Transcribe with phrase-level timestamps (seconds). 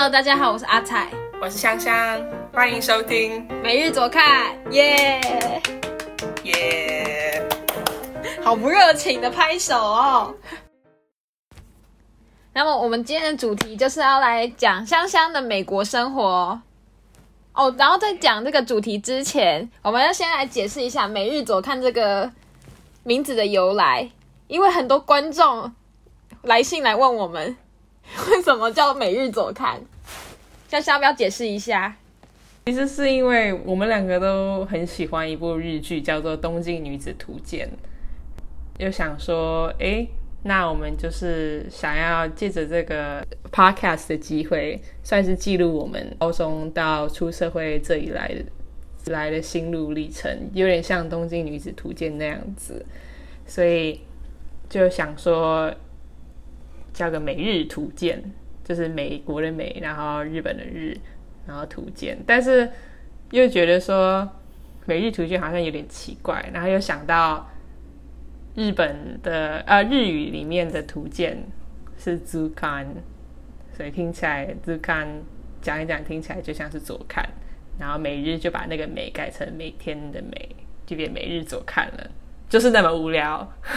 [0.00, 1.10] Hello，大家好，我是阿彩，
[1.42, 2.18] 我是香香，
[2.54, 5.20] 欢迎收听每日左看，耶
[6.42, 7.46] 耶！
[8.42, 10.34] 好不热情的拍手哦。
[12.54, 16.62] 那么我们今天的主题就是要来讲香香的美国生活
[17.52, 17.74] 哦。
[17.76, 22.32] 然后在讲这个主题之前，我们要先来解释一下“每日左看”这个
[23.02, 24.10] 名字的由来，
[24.46, 25.70] 因为很多观众
[26.40, 27.54] 来信来问我们。
[28.30, 29.80] 为什么叫每日左看？
[30.68, 31.96] 香香要不要解释一下？
[32.66, 37.68] 其实是因为我们两个都很喜欢一部日剧，叫做《东京女子图鉴》，
[38.84, 40.06] 又想说，哎，
[40.44, 48.30] 那我们就是想要借着这个 podcast 的机会，算是记录我们高中到出社会这一来
[49.06, 52.84] 来的心路历程，有点像《东京女子图鉴》那样子，
[53.46, 54.00] 所以
[54.68, 55.74] 就想说。
[56.92, 58.22] 叫个每日图鉴，
[58.64, 60.96] 就是美国的美，然后日本的日，
[61.46, 62.18] 然后图鉴。
[62.26, 62.68] 但是
[63.30, 64.28] 又觉得说
[64.86, 67.48] 每日图鉴好像有点奇怪，然后又想到
[68.54, 71.36] 日本的呃日语里面的图鉴
[71.96, 72.86] 是 zukan，
[73.72, 75.06] 所以听起来 zukan
[75.62, 77.24] 讲一讲听起来就像是左看，
[77.78, 80.48] 然后每日就把那个美改成每天的美，
[80.86, 82.10] 就变每日左看了。
[82.50, 83.48] 就是那么无聊，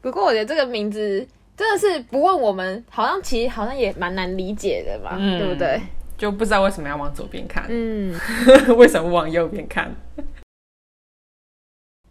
[0.00, 5.78] 不过我觉得这个名字真的是不问我们，好像其实好像也蛮难理解的嘛，对不对？
[6.16, 8.18] 就不知道为什么要往左边看，嗯，
[8.78, 9.94] 为什么往右边看？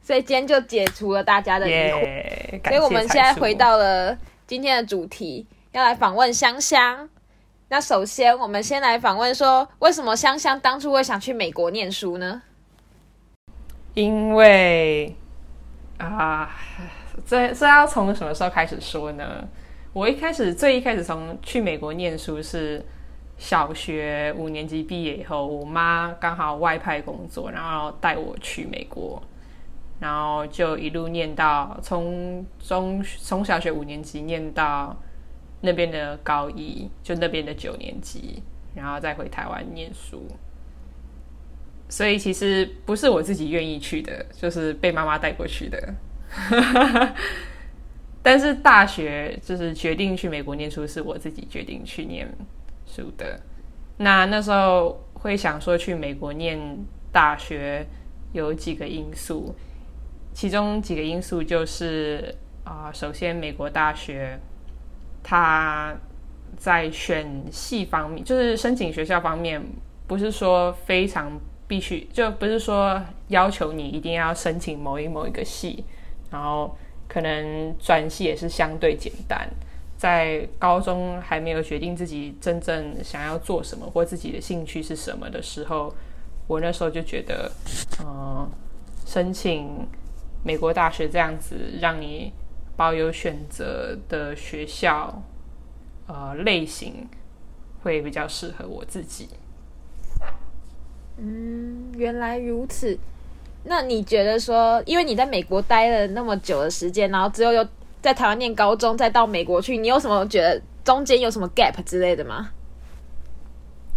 [0.04, 7.10] 所以今天就解除了大家的疑惑，所以我们现在回到了今天的主题，要来访问香香。
[7.70, 12.42] 那首先，我们先来访问说，为什么香香当初会想去美国念书呢？
[13.94, 15.14] 因为
[15.98, 16.50] 啊，
[17.26, 19.46] 这这要从什么时候开始说呢？
[19.92, 22.86] 我一开始最一开始从去美国念书是
[23.38, 29.22] 小学五年级毕业以后，我妈刚好外派工作，然后带我去美国，
[30.00, 34.96] 然后就一路念到从中从小学五年级念到。
[35.62, 38.44] 那边的高一，就那边的九年级，
[38.76, 40.26] 然后再回台湾念书。
[41.90, 45.94] 所以其实不是我自己愿意去的，就是被妈妈带过去的。
[48.22, 52.28] 但是大学就是决定去美国念书，是我自己决定去念
[52.86, 53.40] 书的。
[53.98, 56.60] 那那时候会想说去美国念
[57.12, 57.88] 大学，
[58.34, 59.56] 有几个因素，
[60.34, 62.36] 其中几个因素就是
[62.66, 64.40] 啊，首先美国大学。
[65.30, 65.94] 他
[66.56, 69.62] 在选系方面，就是申请学校方面，
[70.08, 75.84] 不是说非常必须，就不是说要求你一定要申请某一某一个系，
[76.32, 76.74] 然后
[77.10, 79.46] 可能转系也是相对简单。
[79.98, 85.94] 在高中还没有决定自己真正想要做什么或自己的兴趣是什么的时候，
[86.48, 87.52] 我那时候就觉得，
[88.00, 88.50] 嗯，
[89.06, 89.86] 申请
[90.42, 92.32] 美国大学这样子让你。
[92.78, 95.22] 保有选择的学校，
[96.08, 97.08] 呃，类型
[97.84, 99.28] 会比较适合我自己。
[101.18, 102.98] 嗯，原来如此。
[103.64, 107.68] 那你觉得说，因为你在美国待了那么久的时间，然后之后又
[108.02, 112.52] 在台湾念高中，再到美国去，你有什么觉得中间有什么 gap 之类的吗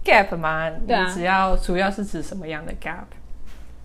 [0.02, 0.70] ？gap 吗？
[0.88, 1.14] 对啊。
[1.14, 3.04] 只要主要是指什么样的 gap？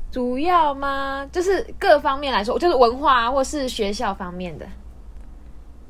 [0.10, 1.30] 主要吗？
[1.30, 4.66] 就是各方面来说，就是文化或是学校方面的。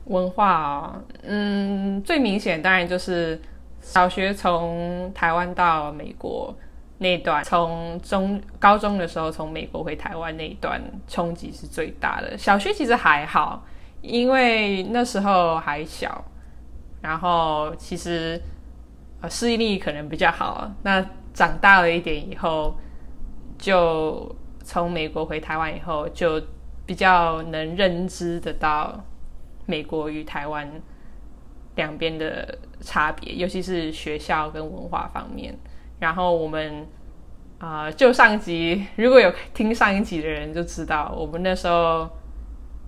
[0.05, 3.41] 文化啊，嗯，最明显当然就是
[3.81, 6.55] 小学从台湾到美国
[6.99, 12.37] 那段，从中高中的时候从美国回台湾那一段冲击是最大的。
[12.37, 13.65] 小学其实还好，
[14.01, 16.23] 因为那时候还小，
[17.01, 18.39] 然后其实
[19.21, 20.71] 呃适应力可能比较好。
[20.83, 22.75] 那长大了一点以后，
[23.57, 26.39] 就从美国回台湾以后，就
[26.85, 29.03] 比较能认知得到。
[29.65, 30.69] 美国与台湾
[31.75, 35.57] 两边的差别，尤其是学校跟文化方面。
[35.99, 36.85] 然后我们
[37.57, 42.09] 啊，就上集如果有听上一集的人就知道，我们那时候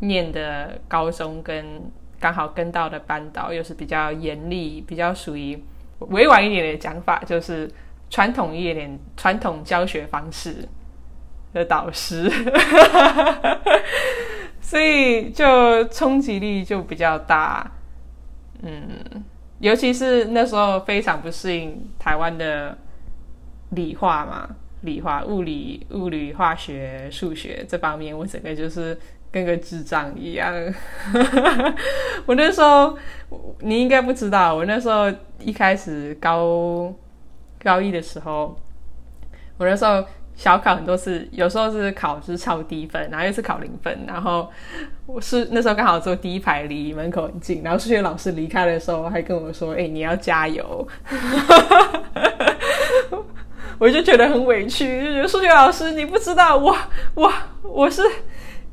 [0.02, 1.82] 念的高中跟
[2.20, 5.58] 刚好跟到的班导又是比较严厉，比较属于
[6.00, 7.70] 委婉一点的讲法，就是
[8.10, 10.68] 传统一点、传统教学方式
[11.54, 12.30] 的导师。
[14.68, 17.72] 所以就冲击力就比较大，
[18.64, 19.24] 嗯，
[19.60, 22.78] 尤其是那时候非常不适应台湾的
[23.70, 24.50] 理化嘛，
[24.82, 29.00] 理化、物理、物理、化学、数学这方面，我整个就是
[29.32, 30.54] 跟个智障一样。
[32.28, 32.98] 我那时候
[33.62, 35.10] 你应该不知道，我那时候
[35.40, 36.94] 一开始高
[37.64, 38.60] 高一的时候，
[39.58, 40.04] 我那时候。
[40.38, 44.48] 小考很多次，有时候是考是超低分，然后又是考零分，然后
[45.08, 50.88] 我是那时候刚好坐第一排，离门口很近，然后数学老师离开的时候还跟我说：“哎，你要加油。”
[53.80, 56.78] 我就觉得很委屈，就觉得数学老师你不知道我
[57.16, 57.34] 我
[57.64, 58.04] 我是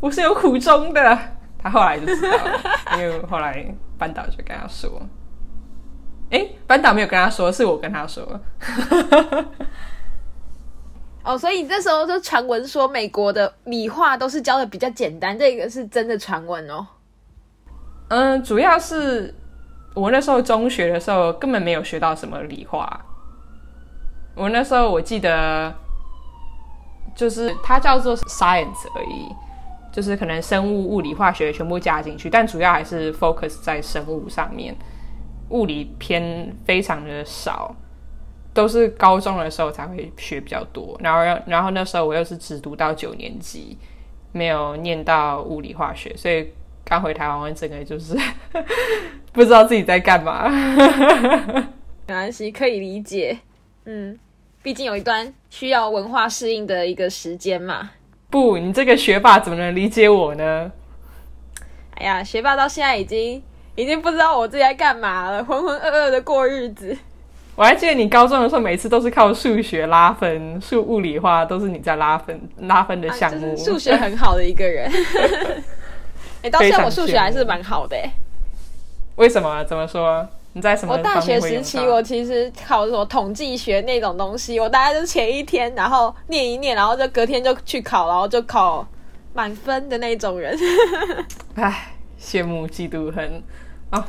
[0.00, 1.18] 我是有苦衷的。
[1.58, 2.60] 他后来就知道了，
[2.98, 5.00] 因为后来班导就跟他说
[6.30, 8.22] ：“哎，班导没有跟他说，是我跟他说。”
[11.24, 16.86] 哦，所以这时候就传闻说美国的理化都是教的比较简单，这个是真的传闻哦。
[18.08, 19.34] 嗯，主要是
[19.94, 23.00] 我那时候中学的时候根本没有学到什么理化。
[24.34, 25.72] 我那时候我记得，
[27.16, 29.34] 就是它叫做 science 而已，
[29.90, 34.76] 就是可能生物、物理、化学全部加进去，但主要还是 focus 在生物上面，
[35.48, 37.74] 物理偏非常的少。
[38.54, 43.76] 都是高中的时候才会学比较多，然后然后那时候我又是只读到九年级，
[44.30, 46.48] 没有念到物理化学，所以
[46.84, 48.16] 刚回台湾，我整个就是
[49.32, 50.48] 不知道自己在干嘛。
[52.06, 53.36] 没关系，可以理解。
[53.86, 54.16] 嗯，
[54.62, 57.90] 毕竟有一段需要文化适应的一个时间嘛。
[58.30, 60.70] 不，你这个学霸怎么能理解我呢？
[61.96, 63.42] 哎呀，学霸到现在已经
[63.74, 66.96] 已经不知道我自己在干嘛了，浑浑噩噩的过日子。
[67.56, 73.56] 我还记得你高中的时候，每次都是靠数学拉分，数物理化都是你在拉分，拉分的项目。
[73.56, 74.90] 数学很好的一个人。
[76.42, 77.96] 哎，到现在我数学还是蛮好的。
[79.16, 79.62] 为什么？
[79.64, 80.26] 怎么说？
[80.54, 80.94] 你在什么？
[80.94, 88.86] 我大学时期，我其实考什么统计学那种东西，我大概就前一天，然后念一念，然后就隔天就去考，然后就考
[89.32, 90.58] 满分的那种人。
[91.54, 93.42] 唉，羡慕嫉妒恨。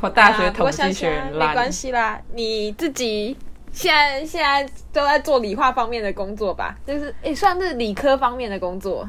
[0.02, 3.36] 我大学统计学没关系啦，你自己
[3.72, 6.76] 现在现在都在做理化方面的工作吧？
[6.88, 9.08] 就是也算是理科方面的工作。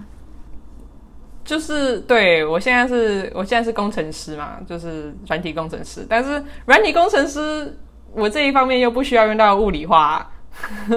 [1.44, 6.05] 就是对我现在是我现在是工程师嘛，就是软体工程师。
[6.08, 7.78] 但是软体工程师
[8.12, 10.28] 我这一方面又不需要用到物理化。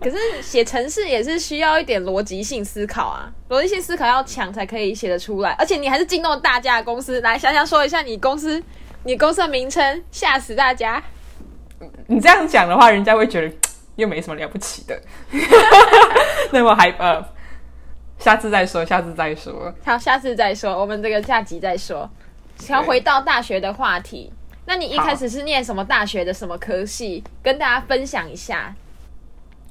[0.00, 5.52] 可是写程式也是需要一点逻辑性思考啊，逻辑性思考要强才可以写得出来。
[5.52, 8.62] 而且你还是进入大家的公司，来想想说一下你公司。
[9.04, 11.02] 你公司的名称吓死大家！
[12.06, 13.54] 你这样讲的话，人家会觉得
[13.96, 15.00] 又没什么了不起的。
[16.52, 17.24] 那么还呃，
[18.18, 19.72] 下次再说，下次再说。
[19.84, 22.08] 好，下次再说，我们这个下集再说。
[22.68, 24.30] 要回到大学的话题，
[24.66, 27.24] 那你一开始是念什么大学的什么科系？
[27.42, 28.74] 跟大家分享一下。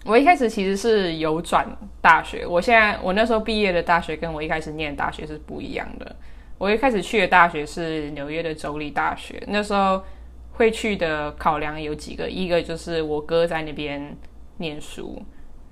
[0.06, 1.68] 我一开始其实是有转
[2.02, 6.16] 大学，我现在我那时候毕业的大学跟我一开始念的大学是不一样的。
[6.60, 10.04] 我一开始去的大学是纽约的州立大学，那时候
[10.52, 14.14] 会去的考量有几个，一个就是我哥在那边
[14.58, 15.22] 念书，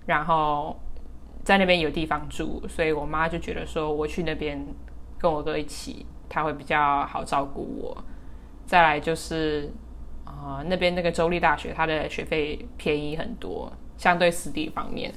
[0.06, 0.80] 然后
[1.44, 4.66] 在那边有地方住，所以我妈就觉得说我去那边
[5.20, 8.04] 跟我哥一起，他会比较好照顾我。
[8.66, 9.70] 再来就是
[10.24, 15.14] 啊，那边那个州立大学，它的学费便宜很多，相对私立方面，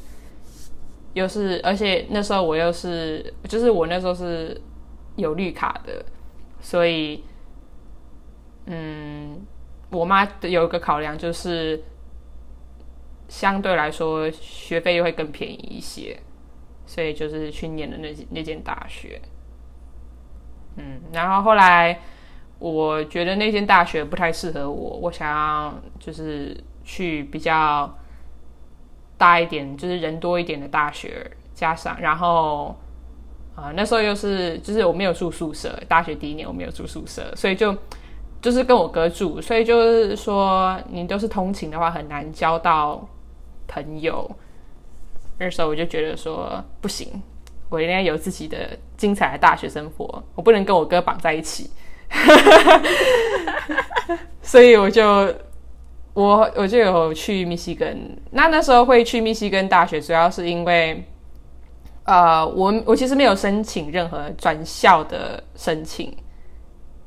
[1.12, 4.60] 又是而且那时候我又是，就是我那时候是。
[5.16, 6.04] 有绿卡的，
[6.60, 7.24] 所以，
[8.66, 9.44] 嗯，
[9.90, 11.82] 我妈有一个考量，就是
[13.28, 16.18] 相对来说学费又会更便宜一些，
[16.86, 19.20] 所以就是去念的那那间大学。
[20.76, 22.00] 嗯，然后后来
[22.58, 27.98] 我觉得那间大学不太适合我，我想要就是去比较
[29.18, 32.74] 大一点，就是人多一点的大学，加上然后。
[33.60, 37.76] 啊，那时候又是就是我没有住宿舍，大学第一年我没有住宿舍，所以就
[38.40, 43.06] 就是跟我哥住，所以就是说你都是通勤的话很难交到
[43.68, 44.30] 朋友。
[45.38, 47.06] 那时候我就觉得说不行，
[47.68, 51.68] 我应该有自己的精彩的大学生活，我不能跟我哥绑在一起。
[54.40, 55.04] 所以我就
[56.14, 58.16] 我我就有去密西根。
[58.30, 61.04] 那那时候会去密西根大学，主要是因为。
[62.04, 66.16] 呃，我我其实没有申请任何转校的申请。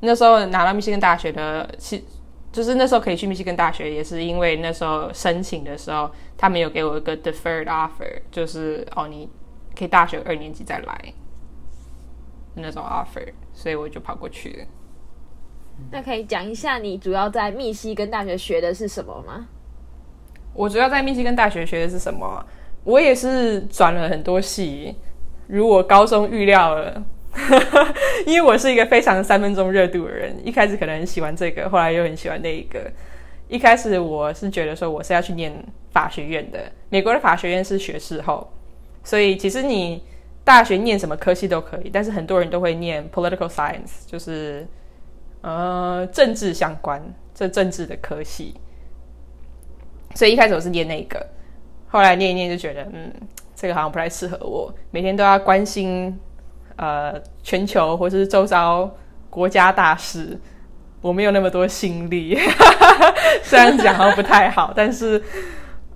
[0.00, 2.04] 那时候拿到密西根大学的，其
[2.52, 9.28] 就是那时候可以去密西根大学，也是因为那时候申请的时候，他们有给我一个 deferred offer，就是哦，你
[9.76, 11.12] 可以大学二年级再来
[12.54, 14.66] 那种 offer，所以我就跑过去了。
[15.90, 19.48] 那可以讲一下你主要在密西根大学学的是什么吗？
[20.52, 22.46] 我主要在密西根大学学的是什么？
[22.84, 24.94] 我也是转了很多系，
[25.48, 27.02] 如我高中预料了，
[28.26, 32.90] 因为我是一个非常三分钟热度的人，一开始可能很喜欢这个，后来又很喜欢那一个。
[33.48, 35.52] 一开始我是觉得说我是要去念
[35.92, 38.50] 法学院的，美国的法学院是学士后，
[39.02, 40.02] 所以其实你
[40.42, 44.66] 大学念什么科系都可以，但是很多人都会念 political science，就是
[45.42, 47.02] 呃政治相关
[47.34, 48.54] 这政治的科系。
[50.14, 51.26] 所以一开始我是念那个，
[51.94, 53.12] 后来念一念就觉得嗯。
[53.56, 56.18] 这个好像不太适合我，每天都要关心
[56.76, 58.90] 呃全球或是周遭
[59.30, 60.38] 国家大事，
[61.00, 62.36] 我没有那么多心力。
[63.44, 65.22] 虽然讲好像不太好， 但是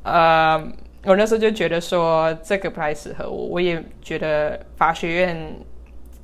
[0.04, 0.56] 呃，
[1.04, 3.46] 我那时候就觉得说这个不太适合我。
[3.46, 5.56] 我也觉得法学院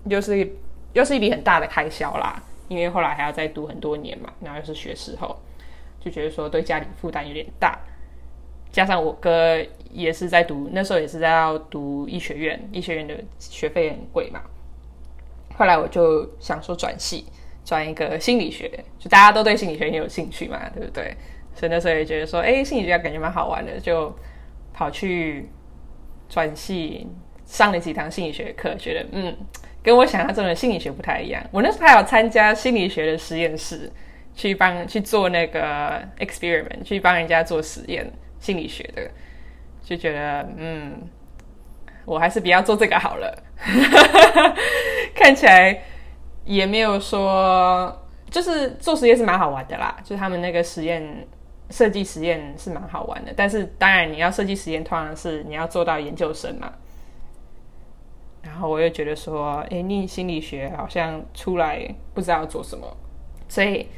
[0.05, 0.57] 又是
[0.93, 5.37] 又是一笔很大的开销啦，因为后来还要再读很多年嘛，然后又是学士后，
[6.01, 7.77] 就觉得说对家里负担有点大。
[8.75, 9.57] 加上我哥
[9.93, 14.41] 也是在读，那时候也是在要读医学院，医学院的学费很贵嘛。
[15.57, 17.25] 后来我就想说转系，
[17.65, 21.15] 转一个心理学，就大家都对心理学很有兴趣嘛，对不对？
[21.55, 24.13] 所以那时候也觉得说，哎，心理学感觉蛮好玩的，就
[24.73, 25.49] 跑去
[26.29, 27.07] 转系，
[27.47, 29.37] 上了几堂心理学课，觉得嗯，
[29.85, 31.41] 跟我想象中的心理学不太一样。
[31.53, 33.89] 我那时候还有参加心理学的实验室，
[34.35, 38.13] 去帮去做那个 experiment，去帮人家做实验。
[38.45, 39.11] 心理学的
[39.83, 41.01] 就觉得，嗯，
[42.05, 43.43] 我还是不要做这个好了。
[45.17, 45.83] 看起来
[46.45, 49.97] 也没有说，就是做实验是蛮好玩的啦。
[50.05, 51.27] 就他们那个实验
[51.71, 56.71] 设计实验是蛮好玩的，但是当然你要设计实验，通常是你要做到研究生嘛。
[58.43, 62.95] 然后我又觉得说，哎，你心理学好像出来不知道做什么，
[63.49, 63.89] 所以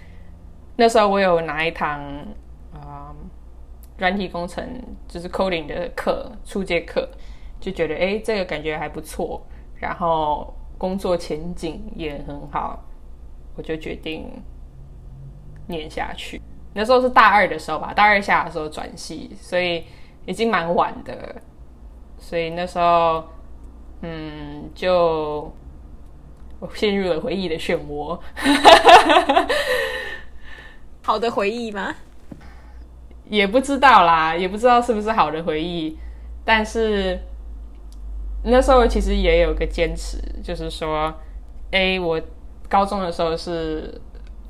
[0.76, 2.00] 那时候我有拿一堂
[2.72, 3.12] 啊。
[3.98, 4.64] 软体工程
[5.08, 7.08] 就是 coding 的课，初阶课
[7.58, 9.42] 就觉得哎，这个感觉还不错，
[9.76, 12.84] 然后工作前景也很好，
[13.56, 14.30] 我就决定
[15.66, 16.40] 念下去。
[16.74, 19.84] 那时候是大二的时候吧，大二下的时候转系，所以
[20.26, 21.36] 已经蛮晚的，
[22.18, 23.24] 所以那时候
[24.02, 25.50] 嗯，就
[26.60, 28.20] 我陷入了回忆的漩涡。
[31.02, 31.94] 好的回忆吗？
[33.28, 35.98] 也不知道啦，也不知道是不是好的回忆，
[36.44, 37.18] 但是
[38.44, 41.12] 那时候其实也有个坚持，就是说，
[41.72, 42.20] 哎，我
[42.68, 44.00] 高中的时候是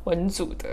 [0.05, 0.69] 文组的，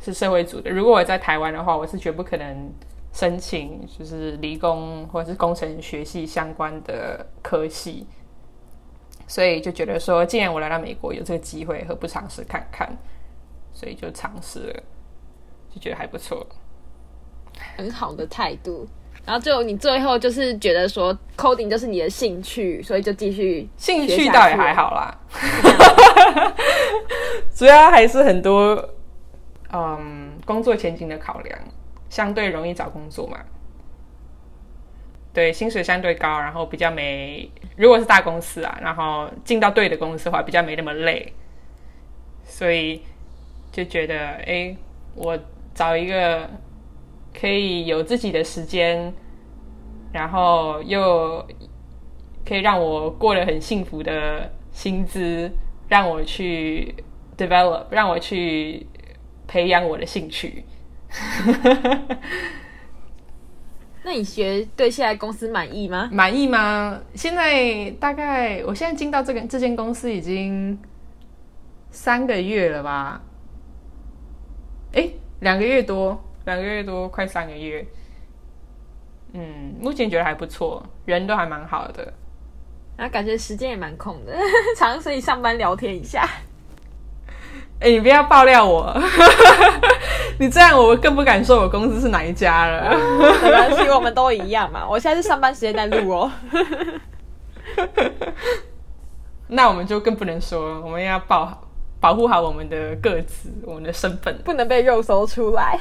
[0.00, 0.70] 是社会组的。
[0.70, 2.72] 如果我在台湾的话，我是绝不可能
[3.12, 8.06] 申请就是理工或者是工程学系相关的科系，
[9.28, 12.96] 所以就觉得说，既然我来到美国有这个机会，何不尝试看看？
[13.72, 14.82] 所以就尝试了，
[15.72, 16.46] 就觉得还不错。
[17.76, 18.86] 很好的态度，
[19.24, 25.18] 然后最后你最后就是觉得说 coding 就是你的兴趣，所以就继续兴趣倒也还好啦，
[27.54, 28.88] 主要还是很多
[29.72, 31.58] 嗯工作前景的考量，
[32.10, 33.38] 相对容易找工作嘛，
[35.32, 41.32] 对，薪水相对高，然后比较没，如果是大公司啊，然后进到对的公司的话，比较没那么累，
[42.44, 43.02] 所以
[43.72, 44.14] 就觉得
[44.46, 44.76] 哎，
[45.14, 45.38] 我
[45.74, 46.48] 找一个。
[47.38, 49.12] 可以有自己的时间，
[50.12, 51.44] 然后又
[52.46, 55.50] 可以让我过得很幸福的薪资，
[55.88, 56.94] 让我去
[57.36, 58.86] develop，让我去
[59.46, 60.64] 培养我的兴趣。
[64.06, 66.10] 那你觉对现在公司满意吗？
[66.12, 67.00] 满意吗？
[67.14, 70.78] 现在大概，我现在进到这个这间公司已经
[71.90, 73.22] 三个月了吧？
[74.92, 75.08] 哎，
[75.40, 76.22] 两个月多。
[76.44, 77.86] 两个月多，快三个月。
[79.32, 82.12] 嗯，目前觉得还不错，人都还蛮好的。
[82.96, 84.32] 然后感觉时间也蛮空的，
[84.78, 86.28] 常所以上班聊天一下。
[87.80, 88.96] 哎，你不要爆料我，
[90.38, 92.96] 你这样我更不敢说我公司是哪一家了。
[93.42, 94.86] 没关系，我们都一样嘛。
[94.88, 96.30] 我现在是上班时间在录哦。
[99.48, 101.66] 那我们就更不能说，我们要保
[101.98, 105.80] 保护好我们的个子，我们的身份，不能被肉搜出来。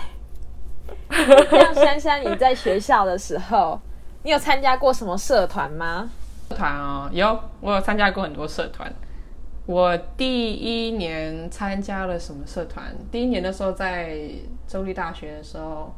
[1.49, 3.79] 像珊珊，你在学校的时候，
[4.23, 6.09] 你有参加过什么社团吗？
[6.49, 8.93] 社团哦，有，我有参加过很多社团。
[9.65, 12.93] 我第一年参加了什么社团？
[13.11, 14.17] 第一年的时候在
[14.67, 15.93] 州立大学的时候，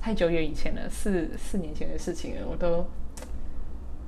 [0.00, 2.86] 太久远以前了，四四年前的事情了，我都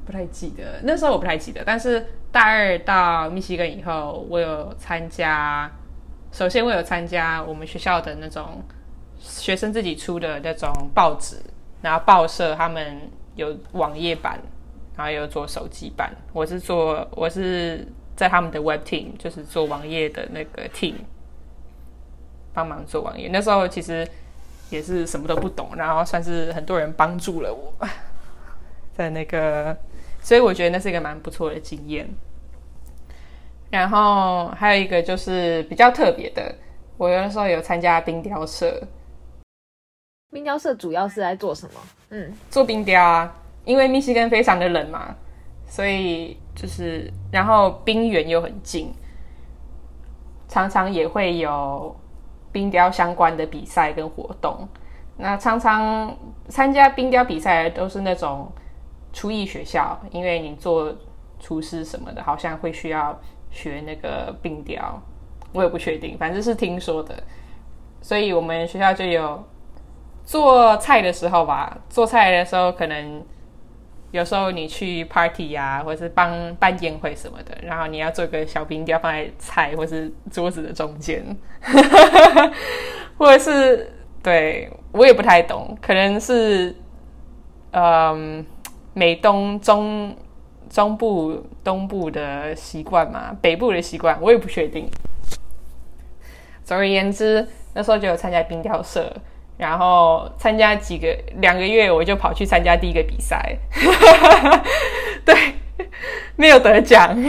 [0.06, 0.80] 不太记得。
[0.84, 5.70] 那时候我不太记得，但是大二到密西根以后，我有参加。
[6.32, 8.62] 首先，我有参加我们学校的那种
[9.18, 11.36] 学生自己出的那种报纸，
[11.82, 14.40] 然后报社他们有网页版，
[14.96, 16.14] 然后有做手机版。
[16.32, 20.94] 我是做我是在他们的 Web Team，就是做网页的那个 Team，
[22.54, 23.28] 帮忙做网页。
[23.32, 24.06] 那时候其实
[24.70, 27.74] 也是什么都不懂，然后算是很多人帮助了我，
[28.94, 29.76] 在那个，
[30.22, 32.08] 所以我觉得那是一个蛮不错的经验。
[33.70, 36.52] 然后还有一个就是比较特别的，
[36.96, 38.82] 我有的时候有参加冰雕社。
[40.32, 41.80] 冰雕社主要是在做什么？
[42.10, 43.32] 嗯，做冰雕啊，
[43.64, 45.14] 因为密西根非常的冷嘛，
[45.66, 48.92] 所以就是然后冰原又很近，
[50.48, 51.94] 常常也会有
[52.50, 54.68] 冰雕相关的比赛跟活动。
[55.16, 56.16] 那常常
[56.48, 58.50] 参加冰雕比赛的都是那种
[59.12, 60.92] 厨艺学校，因为你做
[61.38, 63.16] 厨师什么的，好像会需要。
[63.50, 65.02] 学那个冰雕，
[65.52, 67.14] 我也不确定，反正是听说的。
[68.00, 69.44] 所以我们学校就有
[70.24, 73.22] 做菜的时候吧，做菜的时候可能
[74.10, 81.24] 有时候你去 party 呀，或者是帮办宴会什么的，然后你要做个小冰雕放在菜或是桌子的中间，
[83.18, 83.92] 或者是
[84.22, 86.74] 对我也不太懂，可能是
[87.72, 88.46] 嗯
[88.94, 90.16] 美东中。
[90.70, 94.88] 中部、东部的习惯嘛，北部的习惯我也不确定。
[96.62, 99.12] 总而言之，那时候就有参加冰雕社，
[99.56, 101.08] 然后参加几个
[101.38, 103.56] 两个月，我就跑去参加第一个比赛。
[105.26, 105.34] 对，
[106.36, 107.20] 没有得奖，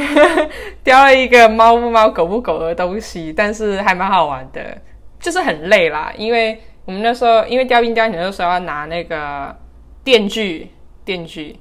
[0.83, 4.77] 雕了一个猫不猫、狗不狗的东西，但是还蛮好玩的，
[5.19, 6.13] 就是很累啦。
[6.15, 9.55] 因为我们那时候因为雕冰雕，你那时候要拿那个
[10.03, 10.69] 电锯，
[11.03, 11.59] 电锯。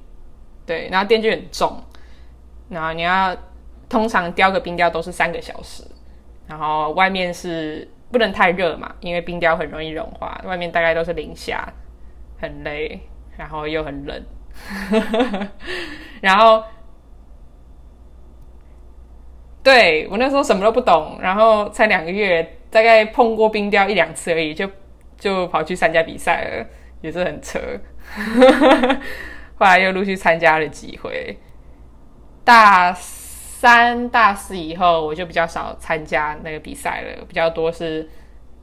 [0.65, 1.81] 对，然后电锯很重，
[2.69, 3.35] 然后你要
[3.89, 5.83] 通常雕个冰雕都是三个小时，
[6.47, 11.67] 然后外面是不能太热嘛，因为冰雕很容易融化，外面大概都是零下，
[12.39, 13.01] 很累，
[13.37, 14.25] 然后又很冷，
[16.21, 16.63] 然后
[19.63, 24.69] 对我那时候什么都不懂，然后才两个月，大概碰过冰雕一两次而已，就
[25.17, 26.65] 就跑去参加比赛了，
[27.01, 27.59] 也是很扯。
[29.61, 31.37] 后来又陆续参加了几回，
[32.43, 38.09] 大三、大四以后，我就比较少参加那个比赛了，比较多是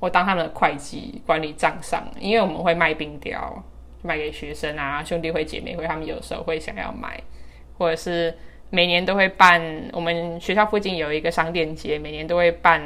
[0.00, 3.62] 我当他们的会计管理账上，因为我们会卖冰雕，
[4.02, 7.22] 卖给学生啊、兄弟会、姐妹会，他们有时候会想要买，
[7.78, 8.36] 或者是
[8.70, 12.82] 每年都会办，我们学校附近有一个商店街，每年都会办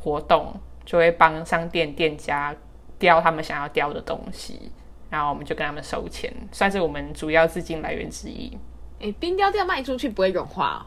[0.00, 0.52] 活动，
[0.84, 2.52] 就会帮商店店家
[2.98, 4.72] 雕他们想要雕的东西。
[5.10, 8.56] 然后我们就跟他们收钱，算是我们主要资金来源之一。
[9.00, 10.86] 哎，冰雕雕卖出去不会融化？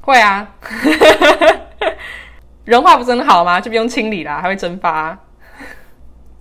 [0.00, 0.56] 会啊，
[2.64, 3.60] 融化不是很好吗？
[3.60, 5.18] 就不用清理啦，还会蒸发。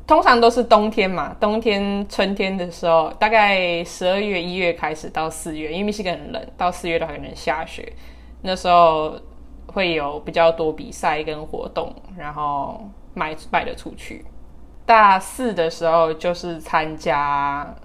[0.05, 7.91] 通常都是冬天嘛，冬天、春天的时候，大概十二月、一月开始到四月，因为密西根很冷，到四月都还可能下雪。
[8.41, 9.19] 那时候
[9.65, 14.23] 会有比较多比赛跟活动，然后卖卖得出去。
[14.87, 17.75] 大四的时候就是参加，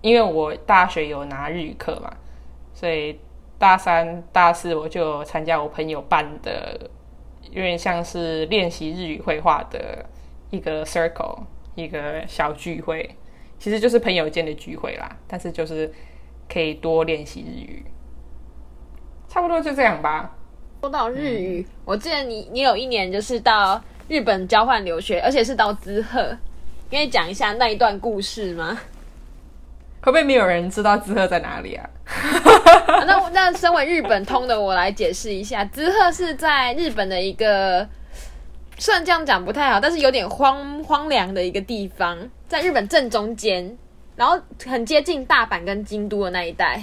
[0.00, 2.10] 因为我大学有拿日语课嘛，
[2.72, 3.20] 所以
[3.58, 6.88] 大三、大四我就参加我朋友办的，
[7.50, 10.06] 有点像是练习日语绘画的
[10.48, 11.38] 一个 circle，
[11.74, 13.14] 一个小聚会，
[13.58, 15.92] 其实就是朋友间的聚会啦，但是就是
[16.48, 17.84] 可以多练习日语，
[19.28, 20.34] 差不多就这样吧。
[20.80, 23.78] 说到日语，我记得你你有一年就是到。
[24.08, 26.36] 日本交换留学，而且是到滋贺，
[26.90, 28.78] 跟你讲一下那一段故事吗？
[30.00, 31.90] 会不会没有人知道滋贺在哪里啊？
[33.06, 37.86] 那那身为日本通的我来解释一下，滋贺是在日本的一个，
[38.78, 42.16] 虽然这样讲不太好，但是有点荒荒凉的一个地方，
[42.46, 43.76] 在日本正中间，
[44.16, 46.82] 然后很接近大阪跟京都的那一带。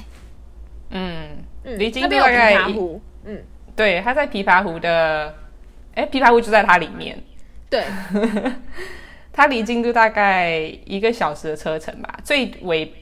[0.91, 1.29] 嗯
[1.63, 3.01] 嗯，离京都大概琵琶湖。
[3.23, 3.41] 嗯，
[3.75, 5.33] 对，它在琵琶湖的。
[5.95, 7.21] 哎，琵琶湖就在它里面。
[7.67, 7.83] 对，
[9.33, 10.51] 它离京都大概
[10.85, 12.19] 一个小时的车程吧。
[12.23, 12.93] 最尾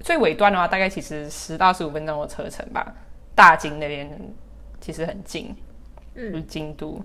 [0.00, 2.94] 最尾端的话，大概其实十到十五分钟的车程吧。
[3.34, 4.08] 大京那边
[4.80, 5.54] 其实很近，
[6.14, 7.04] 嗯，京都。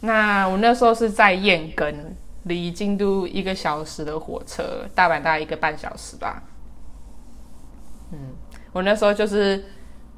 [0.00, 6.42] 那我那时候是在燕根，离京都一个小时的火车，大阪大概一个半小时吧。
[8.12, 8.34] 嗯，
[8.72, 9.64] 我那时候就是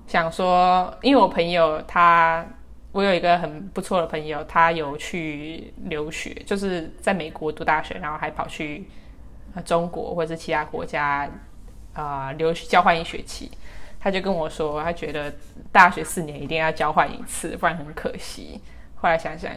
[0.06, 2.44] 想说，因为我朋友他。
[2.92, 8.88] 我有一个很不错的朋友，他有去留学，就是在美国读大学，然后还跑去
[9.64, 11.30] 中国或者是其他国家
[11.92, 13.50] 啊留交换一学期。
[14.00, 15.32] 他就跟我说，他觉得
[15.70, 18.60] 大学四年一定要交换一次，不然很可惜。
[18.96, 19.52] 后来想想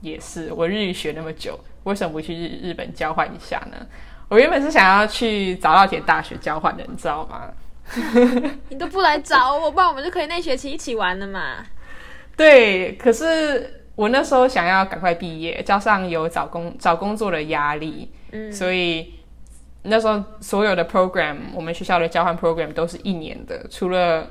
[0.00, 3.86] 也是，我日语学那么久，为什么不去日日本交换一下呢？
[4.28, 7.50] 我原本是想要去早稻田大学交换的，你知道吗？
[8.68, 11.64] 你都不来找我，不然我们就可以那学期一起玩了嘛。
[12.36, 19.14] 对，可是我那时候想要赶快毕业，加上有找工找工作的压力，嗯，所以
[19.82, 24.26] 那时候所有的 program，我们学校的交换 program 都是一年的，除了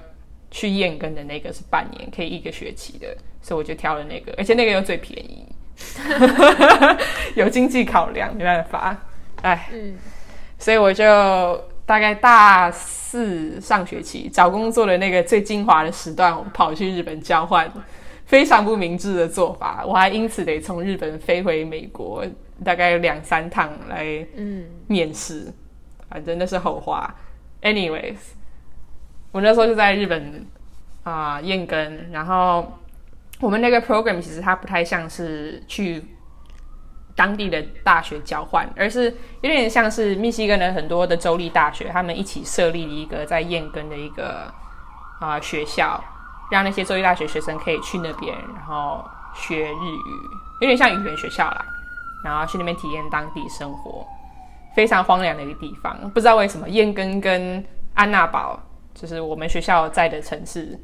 [0.50, 5.46] 去燕根的那个是半年，可以一个学期的，所以我就挑了那个，而且那个又最便宜，
[7.36, 8.98] 有经济考量，没办法，
[9.44, 9.96] 哎，嗯，
[10.58, 11.06] 所以我就
[11.92, 17.70] 大概大四上学期找工作的那个最精华的时段，跑去日本交换，
[18.24, 22.26] 非常不明智的做法，我还因此得从日本飞回美国，
[22.64, 24.26] 大概两三趟来，
[24.88, 25.52] 面试，
[26.08, 27.14] 反正那是后话。
[27.62, 28.16] Anyways，
[29.34, 30.48] 我那时候就在日本
[31.04, 32.80] 啊、燕根，然后
[33.42, 36.02] 我们那个 program 其实它不太像是去
[37.16, 39.06] 当地的大学交换，而是
[39.42, 44.52] 有点像是密西根的很多的州立大学，他们一起设立了一个在燕根的一个
[45.20, 46.04] 啊、学校，
[46.52, 50.02] 让那些州立大学学生可以去那边，然后学日语，
[50.62, 51.66] 有点像语言学校啦，
[52.24, 54.06] 然后去那边体验当地生活。
[54.74, 57.62] 非常荒凉的一个地方，不知道为什么燕根跟
[57.94, 58.58] 安娜堡，
[58.94, 60.80] 就是我们学校在的城市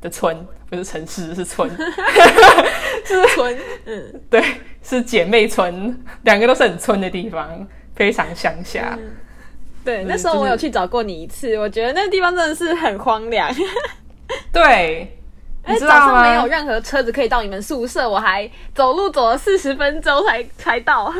[0.00, 1.68] 的村，不是城市是村，
[3.04, 4.42] 是村，嗯， 对，
[4.82, 8.96] 是姐妹村，两个都是很村的地方，非常乡下。
[9.84, 13.50] 对，对那时候我有去找过你一次，我觉得那个地方真的是很荒凉，
[14.52, 15.10] 对，
[15.66, 16.46] 你哎，知道早上没有？
[16.46, 21.12] 任何车子可以到你们宿舍，我还走路走了四十分钟才才到。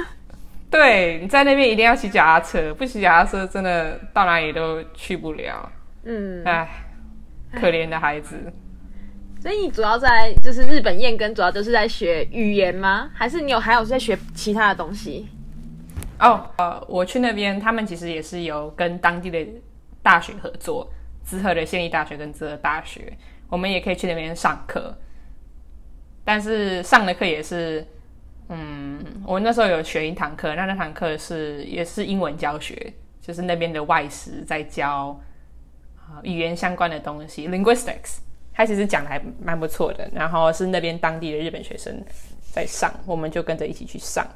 [0.71, 5.73] 对，你在那边一定要骑脚踏车，不骑脚踏车真的到哪里都去不了。
[6.05, 6.69] 嗯，哎，
[7.59, 8.37] 可怜的孩子。
[9.41, 13.11] 所以你主要在就是日本燕根，主要就是在学语言吗？
[13.15, 15.29] 还是你有还有在学其他的东西？
[16.19, 19.47] 哦，呃，我去那边，他们其实也是有跟当地的
[20.03, 23.17] 大学合作，滋贺的县立大学跟滋贺大学，
[23.49, 24.93] 我们也可以去那边上课。
[26.25, 27.87] 但是上的课也是，
[28.49, 35.19] 嗯，我那时候有学一堂课，那那堂课是也是英文教学，就是那边的外师在教
[35.97, 38.19] 啊、语言相关的东西，linguistics，
[38.59, 40.11] 他其实讲的还蛮不错的。
[40.13, 41.95] 然后是那边当地的日本学生
[42.53, 44.27] 在上，我们就跟着一起去上。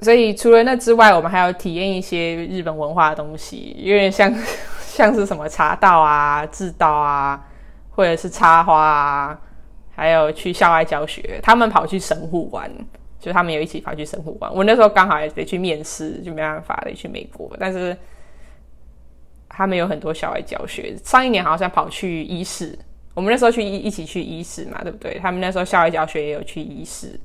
[0.00, 4.34] 所以除了那之外，我们还要体验一些日本文化的东西，有点像
[4.80, 7.46] 像是什么茶道啊、制道啊，
[7.90, 9.40] 或者是插花啊，
[9.94, 11.38] 还有去校外教学。
[11.42, 12.68] 他们跑去神户玩，
[13.20, 14.52] 就他们有一起跑去神户玩。
[14.52, 17.96] 我那时候刚好也得去面试，就没办法得去美国，但是
[19.54, 20.96] 他们有很多校外教学。
[21.04, 22.76] 上一年好像跑去伊势，
[23.12, 25.18] 我们那时候去一一起去伊势嘛，对不对？
[25.18, 27.20] 他们那时候校外教学也有去伊势。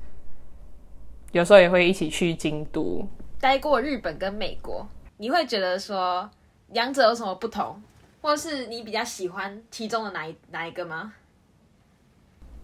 [1.32, 3.08] 有时候也会一起去京都。
[3.40, 4.86] 待过日本跟美国，
[5.18, 6.30] 你会觉得说
[6.70, 7.82] 两者有什么不同，
[8.22, 11.14] 或是你比较喜欢其中的哪一哪一个吗？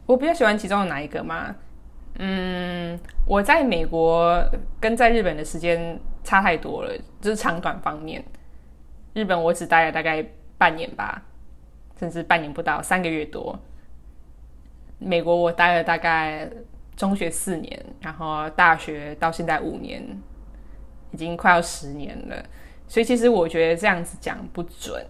[0.06, 1.56] 我比较喜欢其中的哪一个吗？
[2.20, 4.44] 嗯，我在美国
[4.80, 8.24] 跟在日本的时间差太多了，就是长短方面。
[9.14, 10.26] 日本我只待了大概
[10.58, 11.22] 半年吧，
[12.00, 13.58] 甚至半年不到，三个月多。
[15.00, 16.50] 美国我待了大概
[16.96, 20.02] 中学四年，然后大学到现在五年，
[21.12, 22.44] 已经快要十年了。
[22.88, 25.06] 所以其实我觉得这样子讲不准，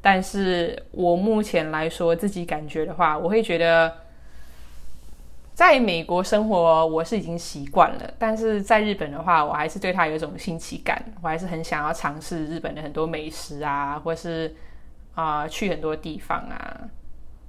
[0.00, 3.94] 但是我目前来说自己感觉的话，我会觉得
[5.54, 14.54] 在美国生活我是已经习惯了，但是在日本的话，我还是对它有一种新奇感，我还是很想要尝试日本的很多美食啊，或是
[15.14, 16.80] 啊、去很多地方啊。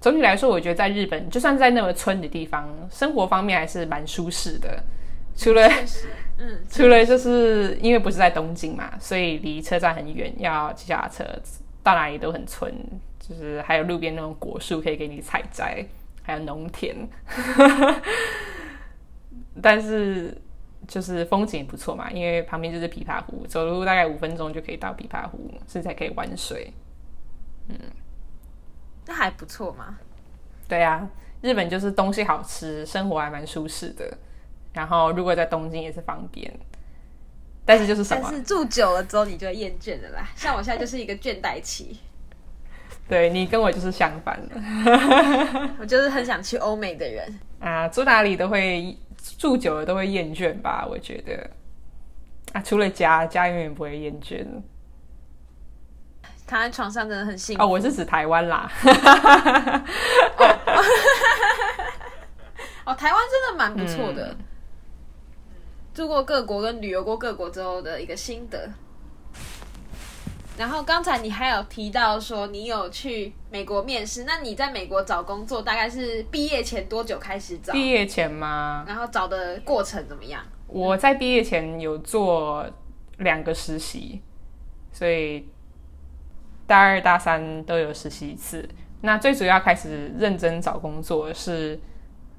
[0.01, 4.83] 总体来说，我觉得在日本，就算在那么村的地方，生活方面还是蛮舒适的。
[5.35, 5.65] 除了
[6.37, 11.23] 嗯， 除了就是因为不是在东京嘛，所以离车站很远，要骑脚踏车，
[11.81, 12.71] 到哪里都很村，
[13.17, 15.83] 就是还有路边那种果树可以给你采摘，
[16.23, 16.95] 还有农田，
[19.61, 20.35] 但是
[20.87, 26.73] 就是风景也不错嘛，因为旁边就是琵琶湖，走路大概五分钟就可以到琵琶湖，甚至还可以玩水。
[27.67, 27.77] 嗯
[29.05, 29.97] 那还不错嘛。
[30.67, 31.07] 对啊，
[31.41, 34.17] 日本就是东西好吃，生活还蛮舒适的。
[34.71, 36.51] 然后如果在东京也是方便，
[37.65, 38.21] 但是就是什么？
[38.23, 40.29] 但是住久了之后，你就会厌倦了啦。
[40.35, 41.99] 像我现在就是一个倦怠期，
[43.07, 44.55] 对你跟我就是相反的
[45.79, 47.39] 我就是很想去欧美的人。
[47.59, 48.97] 啊，住哪里都会
[49.37, 50.85] 住久了都会厌倦吧？
[50.89, 51.49] 我觉得
[52.53, 54.45] 啊，除了家，家永远不会厌倦。
[56.45, 57.63] 躺在床上真的很幸福。
[57.63, 58.69] 哦，我是指台湾啦。
[62.85, 64.35] 哦，台湾真的蛮不错的。
[65.93, 68.69] 住过各国跟旅游过各国之后的一个心得。
[70.55, 77.73] 然后刚才你还有提到说你有去美国面试，那你在美国找工作大概是毕业前多久开始找？
[77.73, 78.85] 毕业前吗？
[78.87, 80.43] 然后找的过程怎么样？
[80.67, 82.65] 我在毕业前有做
[83.17, 84.21] 两个实习，
[84.91, 85.47] 所以
[86.67, 88.69] 大二大三都有实习一次。
[89.01, 91.79] 那最主要开始认真找工作是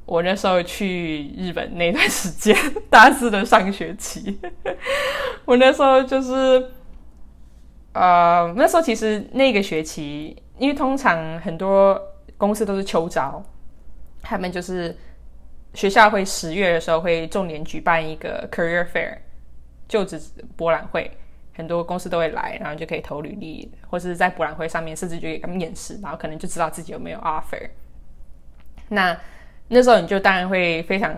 [0.07, 2.57] 我那时候去日本那段时间，
[2.89, 4.39] 大四的上学期，
[5.45, 6.71] 我那时候就是。
[7.95, 12.01] 呃，那时候其实那个学期，因为通常很多
[12.37, 13.43] 公司都是秋招，
[14.21, 14.95] 他们就是
[15.73, 19.17] 学校会十月的时候会重点举办一个 career fair
[19.89, 20.21] 就职
[20.57, 21.11] 博览会，
[21.55, 27.71] 很多公司都会来，然后就可以投履历，或是在博览会上面甚至就可以面试，然后可能就知道自己有没有 offer。
[28.89, 29.19] 那
[29.69, 31.15] 那时候你就当然会非常。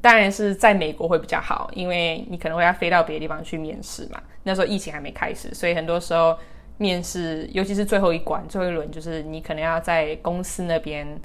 [0.00, 4.22] 当然是在美国会比较好，因为你可能会要飞到别的地方去面试嘛。
[4.48, 6.34] 那时候疫情还没开始，所以很多时候
[6.78, 11.20] 面试，尤其是最后一关、最后一轮，就是你可能要在公司那边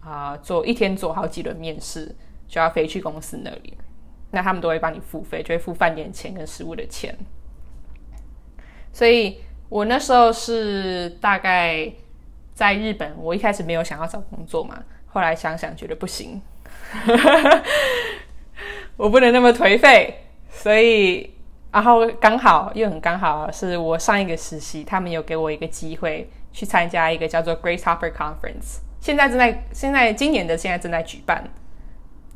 [0.00, 2.16] 啊做一天做好几轮面试，
[2.48, 3.76] 就要飞去公司那里。
[4.30, 7.14] 那他们都会帮你付费，就会付饭店钱跟食物的钱。
[8.92, 11.92] 所以我那时候是大概
[12.54, 16.40] 在日本，我一开始没有想要找工作嘛，后来想想觉得不行。
[18.96, 21.33] 我不能那么颓废，所以，
[21.74, 31.42] 然后刚好又很刚好是我上一个实习，他们有给我一个机会去参加一个叫做 Grace Hopper Conference，现在正在现在今年的现在正在举办，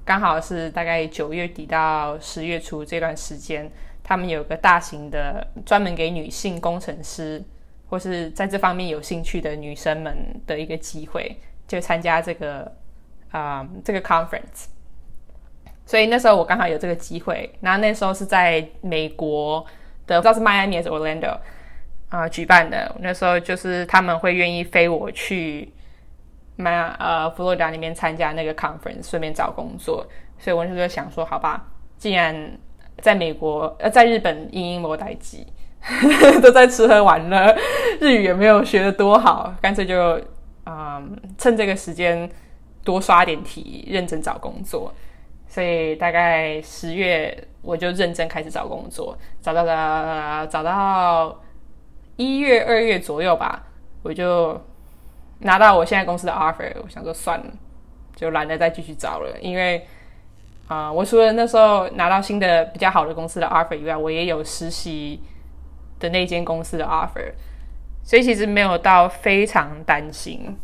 [0.05, 3.71] 刚好是大概九月底到十月初这段时间，
[4.03, 7.41] 他们有个大型的专门给女性工程师
[7.89, 10.17] 或是在这方面有兴趣的女生们
[10.49, 12.77] 的一个机会，就参加这个。
[13.31, 14.69] 啊，这个 conference，
[15.89, 17.51] 所以那时候我刚好有这个机会。
[17.63, 19.65] 然后那时候是在美国
[20.07, 21.35] 的，不知道是迈阿密还是 Orlando
[22.11, 22.95] 啊举办的。
[23.01, 25.73] 那时候就是他们会愿意飞我去
[26.57, 30.07] 迈呃佛罗里达那边参加那个 conference，顺便找工作。
[30.39, 32.53] 所以我那时候想说，好吧，既然
[33.01, 35.47] 在美国呃在日本英英摩代机
[36.43, 37.57] 都在吃喝玩乐，
[37.99, 40.21] 日语也没有学的多好，干脆就
[40.67, 42.31] 嗯趁这个时间。
[42.85, 44.91] 多刷点题，认真找工作，
[45.49, 51.41] 所以大概十月我就认真开始找工作，找到了找到
[52.17, 53.65] 一月二月左右吧，
[54.03, 54.61] 我就
[55.41, 56.73] 拿到我现在公司的 offer。
[56.83, 57.47] 我想说算了，
[58.15, 59.87] 就懒得再继续找了，因为
[60.69, 65.21] 啊，我除了那时候拿到新的比较好的公司的 offer 以外，我也有实习
[65.99, 67.33] 的那间公司的 offer，
[68.05, 70.57] 所以其实没有到非常担心。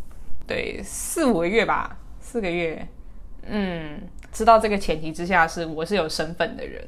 [0.47, 1.97] 对，四五个月吧。
[2.21, 2.89] 四个月，
[3.47, 4.01] 嗯，
[4.35, 6.85] 知道这个前提之下是我是有身份的人，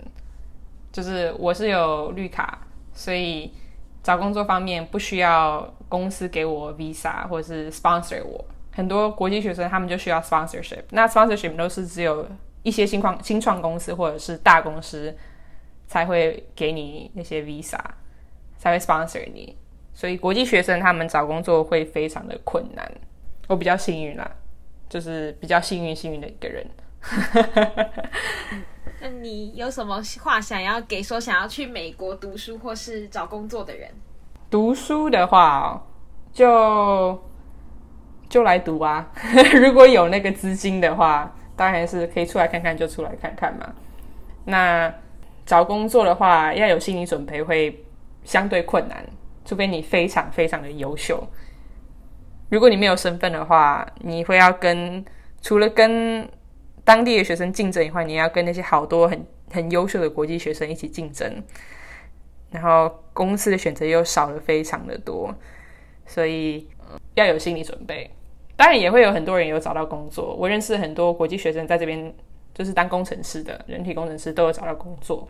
[0.92, 2.58] 就是我是有绿卡，
[2.92, 3.52] 所以
[4.02, 8.44] 找工作方面不需要公司给我 visa 或者是 sponsor 我。
[8.72, 12.26] 很多国际学生他们就需要 sponsorship，那 sponsorship 都是只有
[12.64, 15.16] 一些新创新创公司或者是大公司
[15.86, 17.78] 才会给你那些 visa，
[18.58, 19.56] 才会 sponsor 你。
[19.94, 22.90] 所以国际学生他们找工作会非常的困难。
[23.46, 24.30] 我比较幸运啦。
[24.88, 26.64] 就是比较幸运、幸运的一个人。
[29.00, 33.90] 那你有什么话想要给说想要去美国读书或是找工作的人？
[34.50, 35.84] 读书的话，
[36.32, 37.20] 就
[38.28, 39.10] 就来读啊！
[39.60, 43.72] 如果有那个资金的话，当然是可以出来看看，就出来看看嘛。
[44.44, 44.92] 那
[45.44, 47.84] 找工作的话，要有心理准备，会
[48.24, 49.04] 相对困难，
[49.44, 51.26] 除非你非常非常的优秀。
[52.48, 55.04] 如果你没有身份的话，你会要跟
[55.42, 56.28] 除了跟
[56.86, 61.42] 当地的学生竞争以外，你要跟那些好多很很优秀的国际学生一起竞争，
[62.52, 65.34] 然后公司的选择又少了非常的多，
[66.06, 66.68] 所以
[67.14, 68.08] 要有心理准备。
[68.54, 72.14] 当然也会有很多人有找到工作，我认识很多国际学生在这边
[72.54, 75.26] 就是当工程师的人体工程师都有找到工作，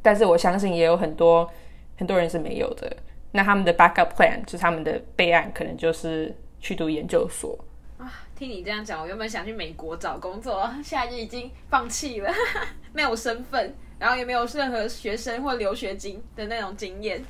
[0.00, 1.50] 但是我相信也有很多
[1.98, 2.96] 很多人是没有的。
[3.32, 7.58] 那他们的 backup plan 就是他们的备案，可能就是去读研究所
[8.00, 8.12] 啊。
[8.34, 12.32] 听你这样讲，我原本想去美国找工作， 现在就已经放弃了，
[12.94, 17.22] 没有身份，然后也没有任何学生或留学金的那种经验。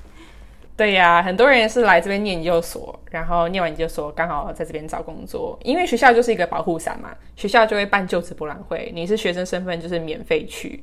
[0.76, 10.82] 对呀，很多人是来这边念研究所，然后念完研究所刚好在这边找工作，因为学校就是一个保护伞嘛，学校就会办就职博览会，你是学生身份就是免费去，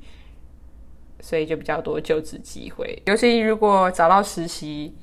[1.22, 4.96] 所以就比较多就职机会，尤其如果找到实习。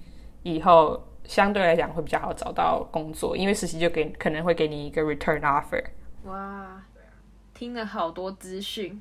[0.46, 5.82] 以后相对来讲会比较好找到工作，因为实习就给可能会给你一个 return offer。
[6.24, 6.82] 哇，
[7.52, 9.00] 听了好多资讯，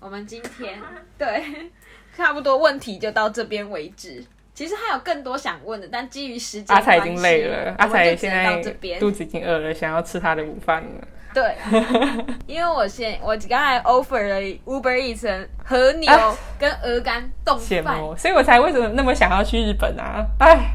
[0.00, 0.78] 我们今天
[1.18, 1.70] 对
[2.14, 4.24] 差不多问题就到这边为止。
[4.54, 8.56] 其实还有更多想问的，但基于时间阿才已经累了，阿才现在。
[8.98, 11.08] 肚子已经饿了，想要吃他的午饭了。
[11.34, 11.54] 对，
[12.48, 20.24] 因为我先我刚才 offer 了 Uber Eats 和牛啊跟鹅肝冻饭，所以我才为什么那么想要去日本啊？
[20.40, 20.70] 哎，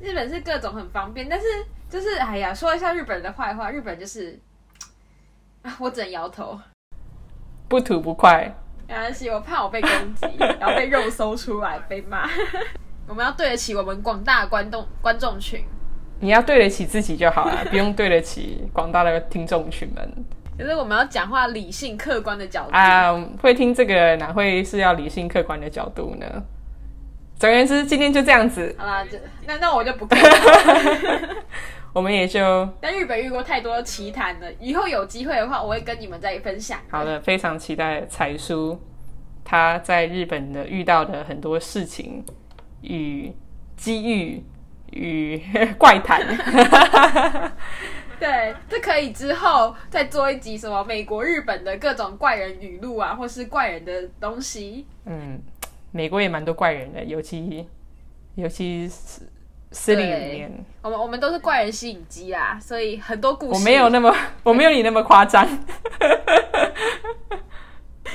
[0.00, 1.46] 日本是各种很方便，但是
[1.88, 4.38] 就是哎呀，说一下日本人的坏话，日本就是
[5.62, 6.58] 啊， 我只能摇头。
[7.68, 8.54] 不吐不快。
[8.86, 12.26] 没关系，我怕我被攻击，然后被肉搜出来被骂。
[13.06, 15.62] 我们要对得起我们广大的观众观众群，
[16.20, 20.24] 你要对得起自己就好了，不用对得起广大的听众群们
[20.56, 22.76] 可是我们要讲话理性客观的角度。
[22.76, 23.12] 啊！
[23.40, 26.26] 会听这个哪会是要理性客观的角度呢？
[27.38, 31.36] 总而言之，今天就这样子，好啦，这那那我就不看了。
[31.94, 36.78] 我们也就在日本遇过太多奇谈了，以后有机会的话，我会跟你们再分享。
[36.90, 38.80] 好的，非常期待彩叔
[39.44, 42.24] 他在日本的遇到的很多事情
[42.82, 43.32] 与
[43.76, 44.44] 机遇
[44.92, 45.40] 与
[45.78, 46.20] 怪谈。
[48.20, 54.86] 对，这可以之后再做一集什么美国、日本的各种怪人语录啊，或是怪人的东西。
[55.06, 55.40] 嗯，
[55.90, 57.66] 美国也蛮多怪人的，尤其
[58.34, 59.22] 尤其是
[59.70, 63.54] 私立里面，我们我们都是怪人吸引机啊，所以很多故事。
[63.54, 65.46] 我没有那么 我没有你那么夸张。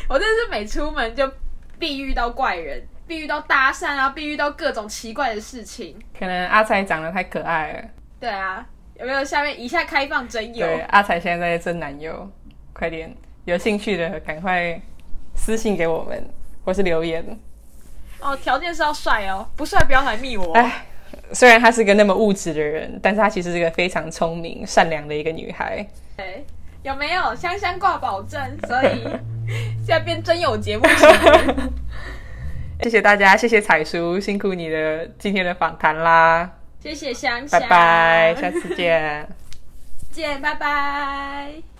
[0.10, 1.32] 我真的是每出门就
[1.80, 5.98] 必遇到怪人，必遇到搭讪啊，必遇到各种奇怪的事情。
[6.18, 7.84] 可能阿才长得太可爱了。
[8.20, 8.66] 对啊，
[9.00, 10.66] 有没有下面一下开放真友？
[10.66, 12.30] 对，阿才现在在征男友，
[12.74, 14.80] 快点，有兴趣的赶快
[15.36, 16.24] 私信给我们，
[16.64, 17.26] 或是留言。
[18.24, 20.54] 哦，条件是要帅哦，不帅不要来密我。
[20.54, 20.86] 哎，
[21.34, 25.86] 虽然她是个那么物质的人，但是她其实是个非常聪明、善良的一个女孩。
[26.16, 26.46] 对，
[26.84, 28.40] 有没有香香挂保证？
[28.68, 29.04] 所以
[29.86, 30.86] 现在变真有节目。
[32.82, 36.50] 谢谢大家，谢谢彩叔，辛苦你的今天的访谈啦，
[36.82, 39.28] 谢谢香香，拜拜，下次见。
[40.12, 41.64] 见，拜拜。